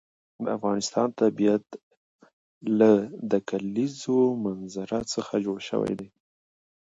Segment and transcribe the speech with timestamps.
[0.43, 1.65] د افغانستان طبیعت
[2.79, 2.91] له
[3.31, 6.09] د کلیزو منظره څخه جوړ شوی دی.